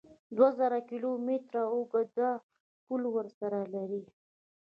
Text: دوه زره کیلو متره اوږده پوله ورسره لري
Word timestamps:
دوه 0.35 0.49
زره 0.57 0.79
کیلو 0.89 1.11
متره 1.25 1.61
اوږده 1.73 2.29
پوله 2.85 3.09
ورسره 3.15 3.59
لري 3.73 4.03